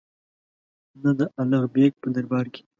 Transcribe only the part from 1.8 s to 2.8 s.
په دربار کې.